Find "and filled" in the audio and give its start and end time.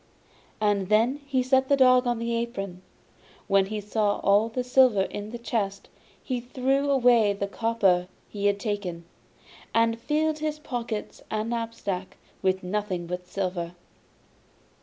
9.75-10.39